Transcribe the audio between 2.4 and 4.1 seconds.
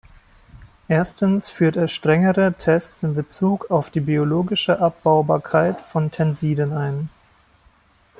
Tests in Bezug auf die